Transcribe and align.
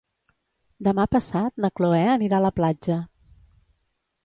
Demà 0.87 1.05
passat 1.15 1.61
na 1.65 1.71
Cloè 1.81 2.01
anirà 2.15 2.41
a 2.41 2.47
la 2.47 2.53
platja. 2.63 2.99